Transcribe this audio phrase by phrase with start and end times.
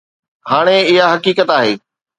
[0.49, 1.73] هاڻي اها حقيقت آهي